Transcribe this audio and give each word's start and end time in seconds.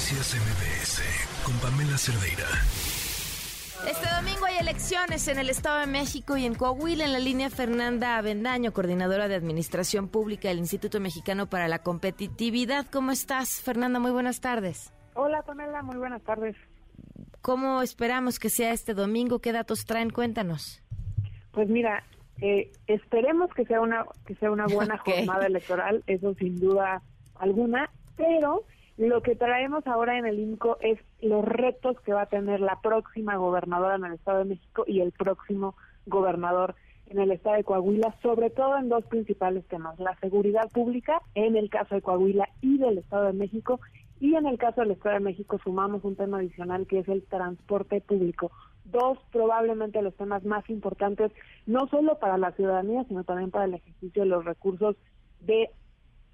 Noticias 0.00 0.34
MBS 0.34 1.44
con 1.44 1.54
Pamela 1.58 1.98
Cerdeira. 1.98 2.48
Este 3.86 4.08
domingo 4.16 4.46
hay 4.46 4.56
elecciones 4.56 5.28
en 5.28 5.38
el 5.38 5.50
Estado 5.50 5.80
de 5.80 5.86
México 5.86 6.38
y 6.38 6.46
en 6.46 6.54
Coahuila 6.54 7.04
en 7.04 7.12
la 7.12 7.18
línea 7.18 7.50
Fernanda 7.50 8.16
Avendaño, 8.16 8.72
coordinadora 8.72 9.28
de 9.28 9.34
Administración 9.34 10.08
Pública 10.08 10.48
del 10.48 10.58
Instituto 10.58 11.00
Mexicano 11.00 11.50
para 11.50 11.68
la 11.68 11.80
Competitividad. 11.80 12.86
¿Cómo 12.86 13.10
estás, 13.10 13.60
Fernanda? 13.60 13.98
Muy 13.98 14.10
buenas 14.10 14.40
tardes. 14.40 14.90
Hola, 15.12 15.42
Pamela, 15.42 15.82
muy 15.82 15.98
buenas 15.98 16.22
tardes. 16.22 16.56
¿Cómo 17.42 17.82
esperamos 17.82 18.38
que 18.38 18.48
sea 18.48 18.72
este 18.72 18.94
domingo? 18.94 19.40
¿Qué 19.40 19.52
datos 19.52 19.84
traen? 19.84 20.08
Cuéntanos. 20.08 20.82
Pues 21.52 21.68
mira, 21.68 22.04
eh, 22.40 22.72
esperemos 22.86 23.52
que 23.52 23.66
sea 23.66 23.82
una 23.82 24.06
que 24.24 24.34
sea 24.36 24.50
una 24.50 24.66
buena 24.66 24.96
jornada 25.04 25.44
electoral, 25.44 26.02
eso 26.06 26.32
sin 26.36 26.58
duda 26.58 27.02
alguna, 27.34 27.90
pero 28.16 28.64
lo 29.00 29.22
que 29.22 29.34
traemos 29.34 29.86
ahora 29.86 30.18
en 30.18 30.26
el 30.26 30.38
INCO 30.38 30.76
es 30.80 30.98
los 31.22 31.42
retos 31.42 31.98
que 32.02 32.12
va 32.12 32.22
a 32.22 32.26
tener 32.26 32.60
la 32.60 32.80
próxima 32.82 33.36
gobernadora 33.36 33.94
en 33.94 34.04
el 34.04 34.12
Estado 34.12 34.40
de 34.40 34.44
México 34.44 34.84
y 34.86 35.00
el 35.00 35.12
próximo 35.12 35.74
gobernador 36.04 36.74
en 37.06 37.18
el 37.18 37.32
Estado 37.32 37.56
de 37.56 37.64
Coahuila, 37.64 38.14
sobre 38.22 38.50
todo 38.50 38.76
en 38.76 38.90
dos 38.90 39.06
principales 39.06 39.66
temas, 39.68 39.98
la 39.98 40.14
seguridad 40.20 40.68
pública 40.70 41.22
en 41.34 41.56
el 41.56 41.70
caso 41.70 41.94
de 41.94 42.02
Coahuila 42.02 42.46
y 42.60 42.76
del 42.76 42.98
Estado 42.98 43.24
de 43.24 43.32
México, 43.32 43.80
y 44.20 44.34
en 44.34 44.46
el 44.46 44.58
caso 44.58 44.82
del 44.82 44.90
Estado 44.90 45.14
de 45.14 45.24
México 45.24 45.58
sumamos 45.64 46.04
un 46.04 46.14
tema 46.14 46.36
adicional 46.36 46.86
que 46.86 46.98
es 46.98 47.08
el 47.08 47.22
transporte 47.22 48.02
público. 48.02 48.52
Dos 48.84 49.18
probablemente 49.32 50.02
los 50.02 50.14
temas 50.14 50.44
más 50.44 50.68
importantes, 50.68 51.32
no 51.64 51.88
solo 51.88 52.18
para 52.18 52.36
la 52.36 52.52
ciudadanía, 52.52 53.04
sino 53.04 53.24
también 53.24 53.50
para 53.50 53.64
el 53.64 53.74
ejercicio 53.74 54.24
de 54.24 54.28
los 54.28 54.44
recursos 54.44 54.94
de 55.40 55.70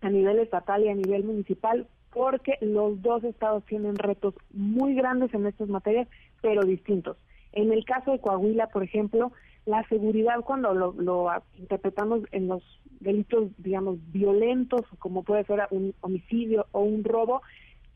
a 0.00 0.10
nivel 0.10 0.40
estatal 0.40 0.84
y 0.84 0.88
a 0.88 0.94
nivel 0.94 1.22
municipal, 1.22 1.86
porque 2.16 2.56
los 2.62 3.02
dos 3.02 3.22
estados 3.24 3.62
tienen 3.66 3.94
retos 3.96 4.32
muy 4.50 4.94
grandes 4.94 5.34
en 5.34 5.44
estas 5.44 5.68
materias, 5.68 6.08
pero 6.40 6.62
distintos. 6.62 7.18
En 7.52 7.70
el 7.72 7.84
caso 7.84 8.12
de 8.12 8.20
Coahuila, 8.20 8.68
por 8.68 8.82
ejemplo, 8.82 9.32
la 9.66 9.86
seguridad 9.90 10.40
cuando 10.40 10.72
lo, 10.72 11.30
interpretamos 11.58 12.22
en 12.32 12.48
los 12.48 12.62
delitos, 13.00 13.50
digamos, 13.58 13.98
violentos, 14.12 14.80
como 14.98 15.24
puede 15.24 15.44
ser 15.44 15.60
un 15.70 15.94
homicidio 16.00 16.64
o 16.72 16.80
un 16.80 17.04
robo, 17.04 17.42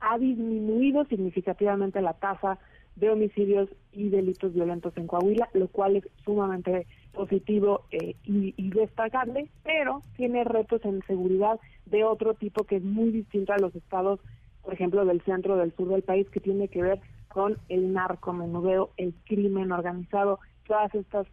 ha 0.01 0.19
disminuido 0.19 1.07
significativamente 1.07 2.03
la 2.03 2.13
tasa 2.13 2.59
de 2.97 3.09
homicidios 3.09 3.71
y 3.91 4.11
delitos 4.11 4.53
violentos 4.53 4.95
en 4.99 5.07
Coahuila, 5.07 5.49
lo 5.55 5.69
cual 5.69 5.97
es 5.97 6.05
sumamente 6.27 6.87
positivo 7.13 7.83
eh, 7.91 8.15
y, 8.25 8.71
destacable, 8.71 9.49
pero 9.63 10.03
tiene 10.17 10.45
retos 10.45 10.85
en 10.85 11.03
seguridad 11.07 11.59
de 11.87 12.05
otro 12.05 12.35
tipo 12.35 12.65
que 12.65 12.77
es 12.77 12.83
muy 12.83 13.11
distinto 13.11 13.53
a 13.53 13.59
los 13.59 13.75
estados, 13.75 14.21
por 14.63 14.75
ejemplo, 14.75 15.05
del 15.05 15.21
centro 15.23 15.57
del 15.57 15.75
sur 15.77 15.89
del 15.89 16.03
país, 16.03 16.29
que 16.31 16.41
tiene 16.41 16.69
que 16.69 16.83
ver 16.83 17.01
con 17.29 17.59
el 17.69 17.93
narcomenudeo, 17.93 18.91
el 18.97 19.15
crimen 19.25 19.73
organizado, 19.73 20.41
todas 20.67 20.95
estas 20.95 21.27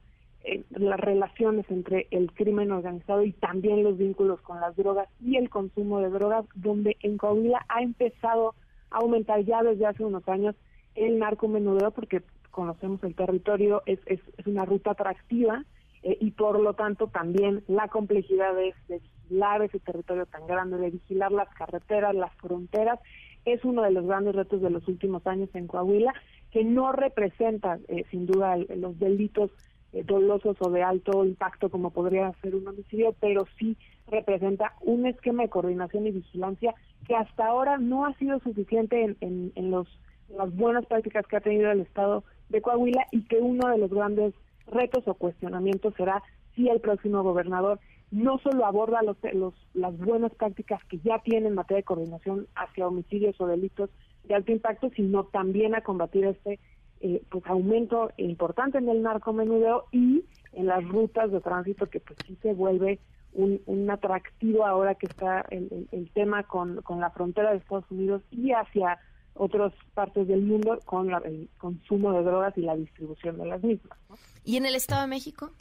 eh, 0.43 0.63
las 0.69 0.99
relaciones 0.99 1.65
entre 1.69 2.07
el 2.11 2.31
crimen 2.31 2.71
organizado 2.71 3.23
y 3.23 3.33
también 3.33 3.83
los 3.83 3.97
vínculos 3.97 4.39
con 4.41 4.61
las 4.61 4.75
drogas 4.75 5.09
y 5.19 5.35
el 5.35 5.49
consumo 5.49 5.99
de 5.99 6.09
drogas, 6.09 6.45
donde 6.55 6.95
en 7.01 7.17
Coahuila 7.17 7.65
ha 7.67 7.81
empezado 7.81 8.55
a 8.91 8.97
aumentar 8.97 9.43
ya 9.43 9.61
desde 9.61 9.85
hace 9.85 10.05
unos 10.05 10.27
años 10.29 10.55
el 10.95 11.19
narcomenudeo 11.19 11.91
porque 11.91 12.21
conocemos 12.57 13.03
el 13.03 13.13
territorio, 13.13 13.83
es, 13.85 13.99
es, 14.07 14.19
una 14.47 14.65
ruta 14.65 14.91
atractiva 14.91 15.63
eh, 16.01 16.17
y 16.19 16.31
por 16.31 16.59
lo 16.59 16.73
tanto 16.73 17.05
también 17.05 17.63
la 17.67 17.87
complejidad 17.87 18.59
es 18.59 18.73
de 18.87 18.97
vigilar 18.97 19.61
ese 19.61 19.77
territorio 19.77 20.25
tan 20.25 20.47
grande, 20.47 20.77
de 20.77 20.89
vigilar 20.89 21.31
las 21.31 21.49
carreteras, 21.49 22.15
las 22.15 22.33
fronteras, 22.37 22.99
es 23.45 23.63
uno 23.63 23.83
de 23.83 23.91
los 23.91 24.07
grandes 24.07 24.35
retos 24.35 24.59
de 24.63 24.71
los 24.71 24.87
últimos 24.87 25.27
años 25.27 25.49
en 25.53 25.67
Coahuila, 25.67 26.15
que 26.49 26.63
no 26.63 26.91
representa 26.93 27.77
eh, 27.89 28.05
sin 28.09 28.25
duda 28.25 28.57
los 28.57 28.97
delitos 28.97 29.51
eh, 29.93 30.01
dolosos 30.03 30.57
o 30.59 30.71
de 30.71 30.81
alto 30.81 31.25
impacto 31.25 31.69
como 31.69 31.91
podría 31.91 32.33
ser 32.41 32.55
un 32.55 32.67
homicidio, 32.67 33.13
pero 33.19 33.45
sí 33.59 33.77
representa 34.07 34.73
un 34.81 35.05
esquema 35.05 35.43
de 35.43 35.49
coordinación 35.49 36.07
y 36.07 36.11
vigilancia 36.11 36.73
que 37.05 37.15
hasta 37.15 37.45
ahora 37.45 37.77
no 37.77 38.07
ha 38.07 38.15
sido 38.15 38.39
suficiente 38.39 39.15
en, 39.21 39.51
en, 39.53 39.69
los 39.69 39.87
las 40.29 40.53
buenas 40.55 40.85
prácticas 40.87 41.25
que 41.27 41.37
ha 41.37 41.41
tenido 41.41 41.71
el 41.71 41.81
Estado 41.81 42.23
de 42.49 42.61
Coahuila 42.61 43.07
y 43.11 43.23
que 43.23 43.37
uno 43.39 43.69
de 43.69 43.77
los 43.77 43.91
grandes 43.91 44.33
retos 44.67 45.07
o 45.07 45.13
cuestionamientos 45.13 45.93
será 45.95 46.23
si 46.55 46.69
el 46.69 46.81
próximo 46.81 47.23
gobernador 47.23 47.79
no 48.11 48.39
solo 48.39 48.65
aborda 48.65 49.01
los, 49.03 49.17
los, 49.33 49.53
las 49.73 49.97
buenas 49.97 50.33
prácticas 50.33 50.83
que 50.85 50.99
ya 50.99 51.19
tiene 51.19 51.47
en 51.47 51.55
materia 51.55 51.77
de 51.77 51.83
coordinación 51.83 52.47
hacia 52.55 52.87
homicidios 52.87 53.39
o 53.39 53.47
delitos 53.47 53.89
de 54.23 54.35
alto 54.35 54.51
impacto, 54.51 54.89
sino 54.95 55.25
también 55.25 55.75
a 55.75 55.81
combatir 55.81 56.25
este 56.25 56.59
eh, 57.01 57.21
pues 57.29 57.45
aumento 57.45 58.11
importante 58.17 58.77
en 58.77 58.89
el 58.89 59.03
narcomenudeo 59.03 59.85
y 59.91 60.23
en 60.53 60.65
las 60.65 60.83
rutas 60.87 61.31
de 61.31 61.41
tránsito 61.41 61.87
que 61.87 61.99
pues 61.99 62.17
sí 62.25 62.37
se 62.41 62.53
vuelve 62.53 62.99
un, 63.33 63.61
un 63.67 63.89
atractivo 63.91 64.65
ahora 64.65 64.95
que 64.95 65.05
está 65.05 65.45
el, 65.51 65.87
el, 65.91 66.09
tema 66.11 66.43
con, 66.43 66.81
con 66.81 66.99
la 66.99 67.11
frontera 67.11 67.51
de 67.51 67.57
Estados 67.57 67.85
Unidos 67.91 68.23
y 68.31 68.51
hacia 68.51 68.97
otras 69.37 69.73
partes 69.93 70.27
del 70.27 70.41
mundo 70.41 70.79
con 70.85 71.11
el 71.25 71.49
consumo 71.57 72.13
de 72.13 72.23
drogas 72.23 72.57
y 72.57 72.61
la 72.61 72.75
distribución 72.75 73.37
de 73.37 73.45
las 73.45 73.63
mismas. 73.63 73.97
¿Y 74.43 74.57
en 74.57 74.65
el 74.65 74.75
Estado 74.75 75.01
de 75.01 75.07
México? 75.07 75.51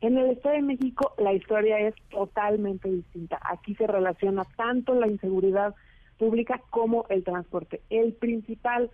En 0.00 0.16
el 0.16 0.30
Estado 0.30 0.56
de 0.56 0.62
México 0.62 1.14
la 1.18 1.32
historia 1.32 1.78
es 1.80 1.94
totalmente 2.10 2.88
distinta. 2.88 3.38
Aquí 3.42 3.74
se 3.74 3.86
relaciona 3.86 4.44
tanto 4.56 4.94
la 4.94 5.08
inseguridad 5.08 5.74
pública 6.18 6.60
como 6.70 7.06
el 7.08 7.24
transporte. 7.24 7.82
El 7.90 8.12
principal 8.12 8.90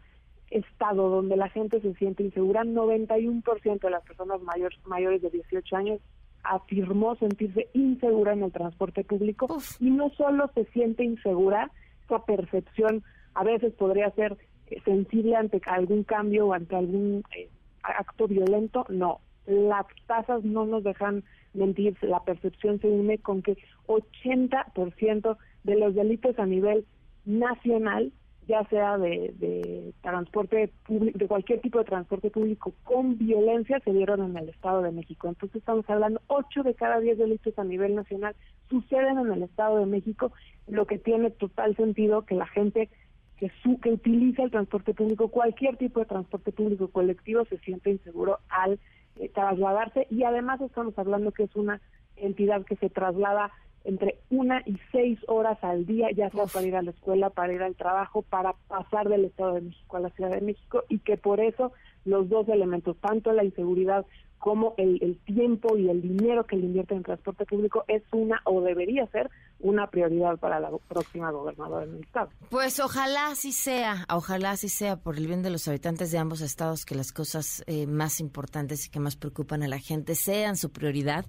estado 0.50 1.08
donde 1.08 1.36
la 1.36 1.48
gente 1.48 1.81
se 1.81 1.94
siente 1.94 2.22
insegura, 2.22 2.62
91% 2.64 3.81
de 3.81 3.91
las 3.91 4.04
personas 4.04 4.41
mayores 4.86 5.22
de 5.22 5.31
18 5.31 5.76
años 5.76 6.00
afirmó 6.44 7.16
sentirse 7.16 7.69
insegura 7.72 8.34
en 8.34 8.42
el 8.42 8.52
transporte 8.52 9.02
público 9.02 9.48
y 9.81 9.91
no 9.91 10.10
solo 10.10 10.50
se 10.54 10.66
siente 10.66 11.02
insegura, 11.02 11.70
esa 12.04 12.25
percepción 12.25 13.02
a 13.34 13.45
veces 13.45 13.72
podría 13.75 14.11
ser 14.11 14.37
eh, 14.69 14.81
sensible 14.84 15.37
ante 15.37 15.61
algún 15.67 16.05
cambio 16.05 16.49
o 16.49 16.53
ante 16.55 16.77
algún 16.77 17.22
eh, 17.37 17.49
acto 17.83 18.27
violento, 18.28 18.87
no. 18.89 19.21
Las 19.47 19.87
tasas 20.06 20.43
no 20.43 20.65
nos 20.65 20.84
dejan 20.84 21.22
mentir, 21.53 21.97
la 22.03 22.21
percepción 22.21 22.81
se 22.81 22.89
une 22.89 23.19
con 23.19 23.43
que 23.43 23.56
80% 23.87 25.37
de 25.65 25.77
los 25.77 25.94
delitos 25.94 26.39
a 26.39 26.47
nivel 26.47 26.87
nacional, 27.25 28.12
ya 28.47 28.65
sea 28.69 28.99
de, 28.99 29.34
de 29.39 29.93
transporte 30.03 30.71
de 30.89 31.27
cualquier 31.28 31.61
tipo 31.61 31.78
de 31.78 31.84
transporte 31.84 32.31
público 32.31 32.75
con 32.84 33.17
violencia, 33.17 33.81
se 33.81 33.93
dieron 33.93 34.23
en 34.23 34.37
el 34.37 34.49
Estado 34.50 34.83
de 34.83 34.93
México. 34.93 35.28
Entonces 35.28 35.56
estamos 35.56 35.89
hablando, 35.89 36.21
8 36.27 36.62
de 36.62 36.75
cada 36.75 37.00
10 37.00 37.19
delitos 37.19 37.59
a 37.59 37.65
nivel 37.65 37.94
nacional 37.94 38.34
suceden 38.69 39.19
en 39.19 39.33
el 39.33 39.43
Estado 39.43 39.78
de 39.78 39.87
México, 39.87 40.33
lo 40.67 40.87
que 40.87 40.99
tiene 40.99 41.31
total 41.31 41.77
sentido 41.77 42.23
que 42.23 42.34
la 42.34 42.47
gente 42.47 42.91
que, 43.44 43.53
su, 43.62 43.78
que 43.78 43.93
utiliza 43.93 44.43
el 44.43 44.50
transporte 44.50 44.94
público, 44.94 45.28
cualquier 45.28 45.77
tipo 45.77 46.00
de 46.00 46.06
transporte 46.06 46.50
público 46.50 46.88
colectivo, 46.88 47.44
se 47.44 47.59
siente 47.59 47.91
inseguro 47.91 48.38
al 48.49 48.81
eh, 49.16 49.28
trasladarse. 49.28 50.06
Y 50.10 50.25
además 50.25 50.62
estamos 50.62 50.99
hablando 50.99 51.31
que 51.31 51.43
es 51.43 51.55
una 51.55 51.78
entidad 52.16 52.65
que 52.65 52.77
se 52.77 52.88
traslada 52.88 53.50
entre 53.84 54.19
una 54.31 54.62
y 54.65 54.78
seis 54.91 55.19
horas 55.28 55.59
al 55.62 55.87
día, 55.87 56.11
ya 56.11 56.31
sea 56.31 56.47
para 56.47 56.67
ir 56.67 56.75
a 56.75 56.83
la 56.83 56.91
escuela, 56.91 57.31
para 57.31 57.53
ir 57.53 57.62
al 57.62 57.77
trabajo, 57.77 58.22
para 58.22 58.55
pasar 58.67 59.09
del 59.09 59.27
Estado 59.27 59.55
de 59.55 59.61
México 59.61 59.97
a 59.97 60.00
la 60.00 60.11
Ciudad 60.11 60.31
de 60.31 60.41
México 60.41 60.84
y 60.89 60.99
que 60.99 61.17
por 61.17 61.41
eso 61.41 61.72
los 62.05 62.28
dos 62.28 62.49
elementos, 62.49 62.97
tanto 62.99 63.33
la 63.33 63.44
inseguridad 63.44 64.05
como 64.39 64.75
el, 64.77 65.03
el, 65.03 65.19
tiempo 65.25 65.77
y 65.78 65.89
el 65.89 66.03
dinero 66.03 66.44
que 66.44 66.56
le 66.56 66.67
invierte 66.67 66.94
en 66.94 67.03
transporte 67.03 67.47
público 67.47 67.84
es 67.89 68.03
una 68.12 68.43
o 68.44 68.61
debería 68.61 69.06
ser 69.06 69.31
una 69.61 69.87
prioridad 69.87 70.37
para 70.37 70.61
la 70.61 70.71
próxima 70.87 71.31
gobernadora 71.31 71.87
del 71.87 72.00
estado. 72.00 72.28
Pues 72.50 72.78
ojalá 72.78 73.28
así 73.28 73.53
sea, 73.53 74.05
ojalá 74.11 74.50
así 74.50 74.69
sea 74.69 74.97
por 74.97 75.17
el 75.17 75.26
bien 75.26 75.43
de 75.43 75.49
los 75.49 75.67
habitantes 75.67 76.11
de 76.11 76.19
ambos 76.19 76.43
estados 76.43 76.85
que 76.85 76.94
las 76.94 77.11
cosas 77.11 77.64
eh, 77.67 77.87
más 77.87 78.20
importantes 78.20 78.87
y 78.87 78.91
que 78.91 79.00
más 79.00 79.17
preocupan 79.17 79.62
a 79.62 79.69
la 79.69 79.79
gente 79.79 80.14
sean 80.14 80.58
su 80.58 80.70
prioridad 80.70 81.25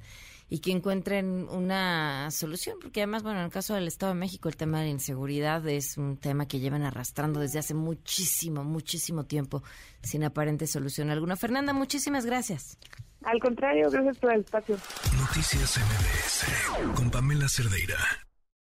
y 0.50 0.60
que 0.60 0.72
encuentren 0.72 1.48
una 1.50 2.30
solución, 2.32 2.78
porque 2.82 3.02
además, 3.02 3.24
bueno, 3.24 3.40
en 3.40 3.46
el 3.46 3.52
caso 3.52 3.74
del 3.74 3.88
Estado 3.88 4.14
de 4.14 4.20
México, 4.20 4.48
el 4.48 4.56
tema 4.56 4.80
de 4.80 4.86
la 4.86 4.92
inseguridad 4.92 5.68
es 5.68 5.98
un 5.98 6.18
tema 6.18 6.48
que 6.48 6.60
llevan 6.60 6.84
arrastrando 6.84 7.40
desde 7.40 7.60
hace 7.60 7.74
muchísimo, 7.74 8.64
muchísimo 8.64 9.26
tiempo, 9.26 9.64
sin 10.04 10.24
aparente 10.24 10.68
solución 10.68 11.10
alguna. 11.10 11.36
Fernanda, 11.36 11.74
muchísimas 11.74 12.26
gracias. 12.26 12.78
Al 13.24 13.40
contrario, 13.40 13.90
gracias 13.90 14.18
por 14.20 14.34
el 14.34 14.42
espacio. 14.42 14.78
Noticias 15.18 15.80
MBS 15.80 16.96
con 16.96 17.10
Pamela 17.10 17.50
Cerdeira. 17.50 18.25